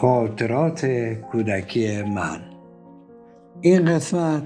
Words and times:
خاطرات 0.00 0.86
کودکی 1.32 2.02
من. 2.02 2.40
این 3.60 3.84
قسمت 3.84 4.42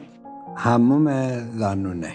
هموم 0.57 1.39
زنونه. 1.59 2.13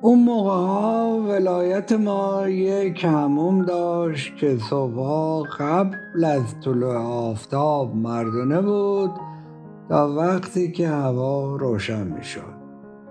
اون 0.00 0.24
موقع 0.24 0.50
ها 0.50 1.18
ولایت 1.28 1.92
ما 1.92 2.48
یک 2.48 3.04
هموم 3.04 3.64
داشت 3.64 4.36
که 4.36 4.56
صبح 4.70 5.48
قبل 5.58 6.24
از 6.24 6.60
طلوع 6.64 6.96
آفتاب 6.96 7.96
مردونه 7.96 8.60
بود 8.60 9.10
تا 9.88 10.14
وقتی 10.14 10.72
که 10.72 10.88
هوا 10.88 11.56
روشن 11.56 12.06
می 12.06 12.24
شد 12.24 12.60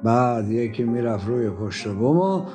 بعد 0.03 0.51
یکی 0.51 0.83
می‌رفت 0.83 1.27
روی 1.27 1.49
پشت 1.49 1.87
بوم 1.87 2.45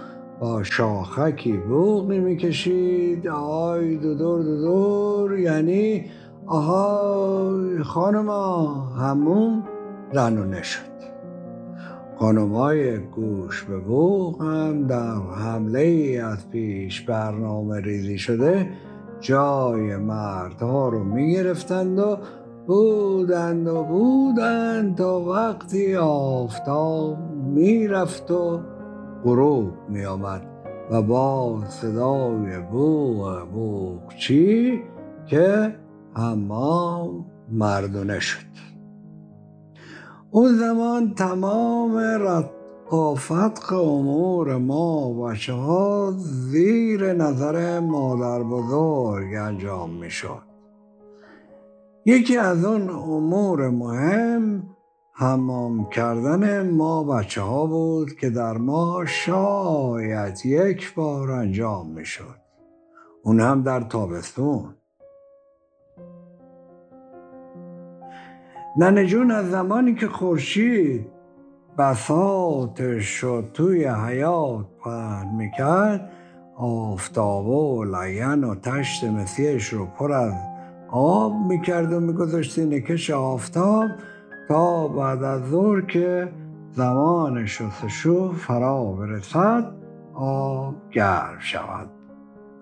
با 0.45 0.63
شاخکی 0.63 1.53
بوغی 1.53 2.19
می‌کشید 2.19 3.29
آی 3.29 3.97
دودور 3.97 4.43
دودور. 4.43 5.39
یعنی 5.39 6.05
آهای 6.47 7.83
خانما 7.83 8.67
همون 8.99 9.63
رنونه 10.13 10.63
شد. 10.63 10.81
خانمای 12.19 12.99
گوش 12.99 13.63
به 13.63 13.79
بوغ 13.79 14.43
هم 14.43 14.87
در 14.87 15.17
حمله 15.17 16.21
از 16.25 16.51
پیش 16.51 17.01
برنامه 17.01 17.81
ریزی 17.81 18.19
شده 18.19 18.71
جای 19.21 19.97
مردها 19.97 20.89
رو 20.89 21.05
می‌گرفتند 21.05 21.99
و 21.99 22.19
بودند 22.67 23.69
و 23.69 23.83
بودند 23.83 24.97
تا 24.97 25.21
وقتی 25.21 25.97
آفتاب 25.97 27.19
می‌رفت 27.45 28.31
و 28.31 28.61
غروب 29.25 29.73
می 29.89 30.05
آمد 30.05 30.43
و 30.91 31.03
با 31.03 31.63
صدای 31.69 32.61
بوغ 32.73 33.49
بوغچی 33.49 34.83
که 35.27 35.77
حمام 36.15 37.25
مردونه 37.53 38.21
شد. 38.21 38.55
اون 40.31 40.53
زمان 40.53 41.15
تمام 41.15 41.97
رقافت 41.97 43.73
امور 43.73 44.57
ما 44.57 45.13
بچه 45.13 45.53
ها 45.53 46.13
زیر 46.17 47.13
نظر 47.13 47.81
مادر 47.81 48.43
بزرگ 48.43 49.35
انجام 49.35 49.91
می 49.91 50.11
شد 50.11 50.43
یکی 52.07 52.37
از 52.37 52.65
اون 52.65 52.91
امور 52.91 53.69
مهم 53.69 54.74
حمام 55.17 55.89
کردن 55.91 56.71
ما 56.71 57.05
بچه 57.05 57.41
ها 57.41 57.67
بود 57.67 58.17
که 58.17 58.31
در 58.31 58.53
ما 58.53 59.05
شاید 59.07 60.47
یک 60.47 60.95
بار 60.95 61.31
انجام 61.31 61.91
می 61.91 62.05
شد 62.05 62.37
اون 63.23 63.41
هم 63.41 63.63
در 63.63 63.81
تابستون. 63.81 64.75
ننه 68.77 69.07
جون 69.07 69.31
از 69.31 69.51
زمانی 69.51 69.95
که 69.95 70.09
خورشید 70.09 71.07
بساتش 71.79 73.05
شد 73.05 73.51
توی 73.55 73.85
حیات 73.85 74.67
پهن 74.85 75.35
می‌کرد 75.37 76.11
آفتاب 76.57 77.47
و 77.47 77.85
لین 77.85 78.45
و 78.45 78.55
تشت 78.55 79.05
مسیحش 79.05 79.69
رو 79.69 79.87
پر 79.87 80.13
از 80.13 80.35
آب 80.91 81.33
می‌کرد 81.49 81.93
و 81.93 82.01
میگذاشت 82.01 82.59
نکش 82.59 83.11
آفتاب. 83.11 83.91
تا 84.49 84.89
بعد 84.89 85.23
از 85.23 85.51
ظهر 85.51 85.81
که 85.81 86.29
زمان 86.71 87.47
شستشو 87.47 88.33
فرا 88.33 88.85
برسد 88.85 89.73
آب 90.15 90.75
گرم 90.91 91.37
شود. 91.39 91.89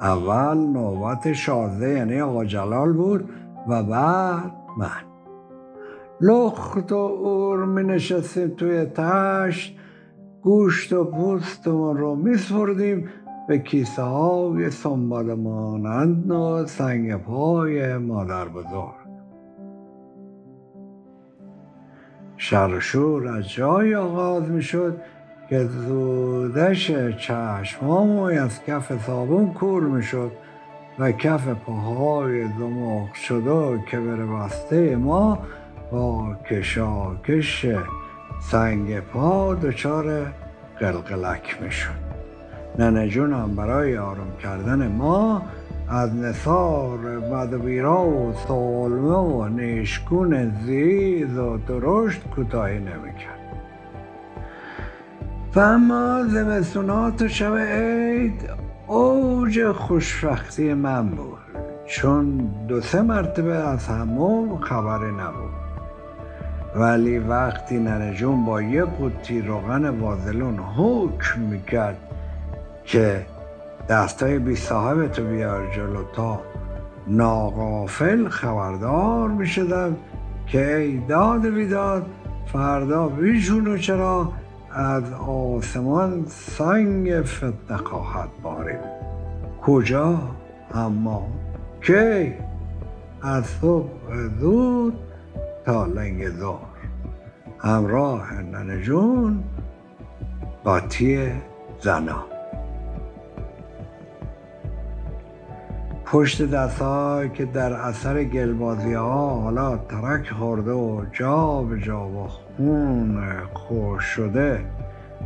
اول 0.01 0.57
نوبت 0.59 1.33
شازده 1.33 1.89
یعنی 1.89 2.21
آقا 2.21 2.45
جلال 2.45 2.93
بود 2.93 3.31
و 3.69 3.83
بعد 3.83 4.53
من. 4.79 5.13
لخت 6.21 6.93
و 6.93 6.97
اور 6.97 7.65
می 7.65 7.83
نشستیم 7.83 8.49
توی 8.49 8.85
تشت 8.85 9.79
گوشت 10.43 10.93
و 10.93 11.05
پوستمون 11.05 11.97
رو 11.97 12.15
می 12.15 12.37
سپردیم 12.37 13.09
به 13.49 13.59
کیسه 13.59 14.03
های 14.03 14.71
سنبال 14.71 15.35
مانند 15.35 16.31
و 16.31 16.67
سنگ 16.67 17.17
پای 17.17 17.97
مادر 17.97 18.49
بزرگ. 18.49 19.12
شرشور 22.43 23.29
از 23.29 23.51
جای 23.51 23.95
آغاز 23.95 24.51
می 24.51 24.63
شد 24.63 25.01
که 25.49 25.65
زودش 25.65 26.91
چشماموی 27.19 28.39
از 28.39 28.65
کف 28.65 29.07
صابون 29.07 29.53
کور 29.53 29.83
می 29.83 30.03
شد 30.03 30.33
و 30.99 31.13
کف 31.13 31.49
پاهای 31.49 32.49
دماغ 32.49 33.15
شده 33.15 33.85
که 33.91 34.01
بر 34.01 34.17
بسته 34.17 34.97
ما 34.97 35.39
با 35.93 36.37
کشاکش 36.51 37.67
سنگ 38.41 39.01
پا 39.01 39.55
دچار 39.55 40.33
قلقلک 40.81 41.63
می 41.63 41.71
شد 41.71 42.03
ننه 42.79 43.09
جونم 43.09 43.57
برای 43.57 43.99
آروم 43.99 44.37
کردن 44.43 44.89
ما 44.89 45.43
از 45.93 46.15
نصار 46.15 46.99
بدویرا 47.21 48.05
و 48.07 48.33
سالمه 48.49 49.17
و 49.17 49.49
نیشکون 49.49 50.53
زیز 50.65 51.39
و 51.39 51.57
درشت 51.57 52.29
کوتاهی 52.29 52.79
نمی‌کرد. 52.79 53.39
و 55.55 55.61
اما 55.61 56.25
زمستونات 56.29 57.23
و 57.23 57.29
شب 57.29 57.57
عید 57.57 58.51
اوج 58.87 59.73
خوشبختی 59.73 60.75
من 60.75 61.09
بود 61.09 61.39
چون 61.87 62.51
دو 62.69 62.81
سه 62.81 63.03
مرتبه 63.03 63.55
از 63.55 63.87
همون 63.89 64.59
خبری 64.59 65.13
نبود. 65.13 65.63
ولی 66.77 67.19
وقتی 67.19 67.79
ننجون 67.79 68.45
با 68.45 68.63
یه 68.63 68.85
قوطی 68.85 69.43
روغن 69.43 69.89
وازلون 69.89 70.59
حکم 70.59 71.41
می‌کرد 71.41 71.97
که 72.85 73.27
دستای 73.89 74.39
بی 74.39 74.57
صاحب 74.57 75.07
تو 75.07 75.25
بیار 75.25 75.71
جلو 75.71 76.05
تا 76.13 76.41
ناقافل 77.07 78.29
خبردار 78.29 79.29
می 79.29 79.47
شدم 79.47 79.97
که 80.47 80.77
ای 80.77 80.99
داد 80.99 81.47
بیداد 81.47 82.07
فردا 82.47 83.09
بیشون 83.09 83.67
و 83.67 83.79
چرا 83.79 84.33
از 84.71 85.13
آسمان 85.29 86.25
سنگ 86.29 87.23
فتنه 87.23 87.77
خواهد 87.77 88.29
باریم 88.43 88.81
کجا؟ 89.63 90.19
اما 90.75 91.29
کی؟ 91.81 92.35
از 93.23 93.47
صبح 93.47 93.91
زود 94.41 94.99
تا 95.65 95.87
لنگ 95.87 96.29
زار 96.29 96.59
همراه 97.59 98.43
ننجون 98.43 99.45
قاطی 100.65 101.33
زنان 101.81 102.32
پشت 106.13 106.43
دست 106.43 106.79
که 107.35 107.45
در 107.45 107.73
اثر 107.73 108.25
گلبازی 108.25 108.95
ها 108.95 109.41
حالا 109.41 109.77
ترک 109.77 110.31
خورده 110.31 110.73
و 110.73 111.05
جا 111.13 111.63
به 111.63 111.81
جا 111.81 112.09
و 112.09 112.29
خون 112.29 113.23
خوش 113.55 114.05
شده 114.05 114.65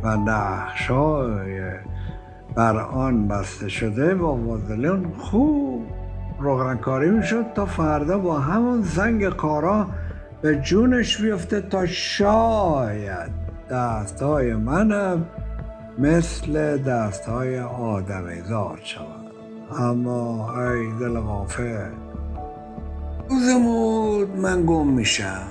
و 0.03 0.17
نقشای 0.17 1.61
بر 2.55 2.77
آن 2.77 3.27
بسته 3.27 3.69
شده 3.69 4.15
با 4.15 4.35
وازلین 4.35 5.13
خوب 5.17 5.85
روغنکاری 6.39 7.09
می‌شد 7.09 7.45
تا 7.55 7.65
فردا 7.65 8.17
با 8.17 8.39
همون 8.39 8.81
زنگ 8.81 9.29
کارا 9.29 9.87
به 10.41 10.55
جونش 10.55 11.21
بیفته 11.21 11.61
تا 11.61 11.85
شاید 11.85 13.31
دستهای 13.69 14.53
منم 14.53 15.25
مثل 15.99 16.77
دستهای 16.77 17.59
آدمی 17.59 18.41
زار 18.41 18.79
شود. 18.83 19.26
اما 19.71 20.53
ای 20.53 20.91
دل 20.99 21.19
غافل. 21.19 21.89
روزمود 23.29 24.37
من 24.37 24.65
گم 24.65 24.87
میشم 24.87 25.47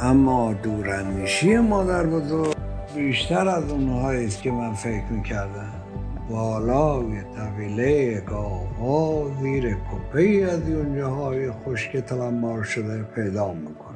اما 0.00 0.52
دوراندیشی 0.52 1.58
مادر 1.58 2.06
بزرگ 2.06 2.54
بیشتر 2.94 3.48
از 3.48 3.70
اونهایی 3.70 4.26
است 4.26 4.42
که 4.42 4.50
من 4.50 4.74
فکر 4.74 5.04
می‌کردم. 5.10 5.72
بالای 6.30 7.22
طویله 7.36 8.20
گاوها 8.20 9.30
زیر 9.42 9.74
کپه 9.74 10.48
از 10.52 10.62
های 11.02 11.50
خشک 11.50 11.96
تلمبار 11.96 12.62
شده 12.62 13.02
پیدا 13.02 13.52
می‌کنم 13.52 13.94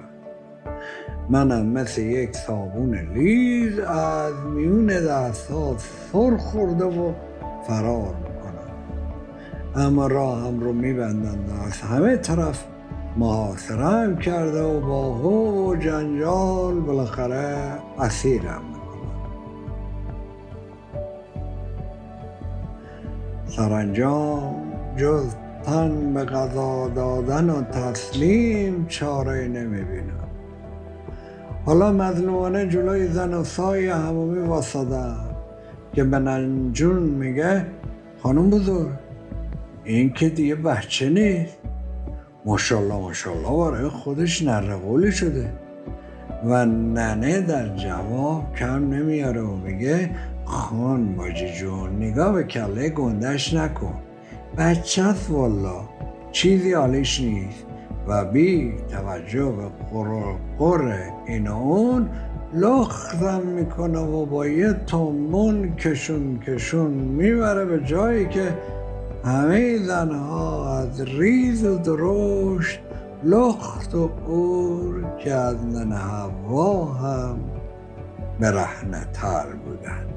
منم 1.30 1.66
مثل 1.66 2.02
یک 2.02 2.36
صابون 2.36 2.94
لیز 2.94 3.78
از 3.78 4.34
میون 4.54 4.86
دست 4.86 5.50
ها 5.50 5.76
سر 6.12 6.36
خورده 6.36 6.84
و 6.84 7.12
فرار 7.68 8.14
اما 9.78 10.06
راه 10.06 10.46
هم 10.46 10.60
رو 10.60 10.72
میبندند 10.72 11.50
از 11.66 11.80
همه 11.80 12.16
طرف 12.16 12.64
محاصره 13.16 14.16
کرده 14.16 14.62
و 14.62 14.80
با 14.80 15.14
هو 15.14 15.70
و 15.70 15.76
جنجال 15.76 16.74
بالاخره 16.80 17.56
اسیرم 17.98 18.62
می‌کنن 18.68 18.88
سرانجام 23.46 24.54
جز 24.96 25.26
تن 25.64 26.14
به 26.14 26.24
قضا 26.24 26.88
دادن 26.88 27.50
و 27.50 27.62
تسلیم 27.62 28.86
چاره 28.88 29.48
نمی‌بینم 29.48 30.28
حالا 31.66 31.92
مظلومانه 31.92 32.68
جلوی 32.68 33.06
زن 33.06 33.34
و 33.34 33.44
سای 33.44 33.88
همومی 33.88 34.38
واسدن 34.38 35.16
که 35.92 36.04
به 36.04 36.18
ننجون 36.18 37.02
میگه 37.02 37.66
خانم 38.22 38.50
بزرگ. 38.50 39.07
این 39.88 40.12
که 40.12 40.28
دیگه 40.28 40.54
بچه 40.54 41.08
نیست. 41.08 41.58
ماشالله 42.44 42.94
ماشالله 42.94 43.70
برای 43.70 43.88
خودش 43.88 44.42
نرقولی 44.42 45.12
شده. 45.12 45.52
و 46.44 46.66
ننه 46.66 47.40
در 47.40 47.76
جواب 47.76 48.54
کم 48.54 48.94
نمیاره 48.94 49.40
و 49.40 49.56
میگه 49.56 50.10
خان 50.44 51.16
باجی 51.16 51.52
جون 51.52 51.96
نگاه 51.96 52.32
به 52.32 52.44
کله 52.44 52.88
گندش 52.88 53.54
نکن. 53.54 53.94
بچه 54.58 55.14
والا 55.28 55.80
چیزی 56.32 56.72
حالیش 56.72 57.20
نیست. 57.20 57.64
و 58.08 58.24
بی 58.24 58.72
توجه 58.90 59.44
به 59.44 59.68
قرقر 59.90 60.94
این 61.26 61.48
اون 61.48 62.08
لختم 62.54 63.42
می‌کنه 63.42 63.98
و 63.98 64.26
با 64.26 64.46
یه 64.46 64.72
تومون 64.72 65.76
کشون 65.76 66.40
کشون 66.46 66.90
می‌بره 66.90 67.64
به 67.64 67.84
جایی 67.84 68.28
که 68.28 68.54
همه 69.24 69.78
زنها 69.78 70.78
از 70.78 71.00
ریز 71.00 71.64
و 71.64 71.78
درشت 71.78 72.80
لخت 73.24 73.94
و 73.94 74.10
اور 74.26 75.04
که 75.18 75.32
از 75.32 75.66
نن 75.66 75.92
هوا 75.92 76.84
هم 76.84 77.38
برهنه 78.40 79.06
تر 79.12 79.46
بودند. 79.46 80.14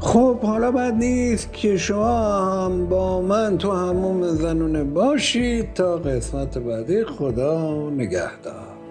خب 0.00 0.40
حالا 0.40 0.70
بد 0.70 0.94
نیست 0.94 1.52
که 1.52 1.76
شما 1.76 2.44
هم 2.44 2.86
با 2.86 3.22
من 3.22 3.58
تو 3.58 3.72
هموم 3.72 4.26
زنونه 4.26 4.84
باشید 4.84 5.74
تا 5.74 5.96
قسمت 5.96 6.58
بعدی 6.58 7.04
خدا 7.04 7.90
نگهدار. 7.90 8.85